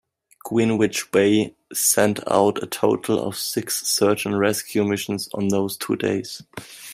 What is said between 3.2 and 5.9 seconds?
of six search-and-rescue missions on those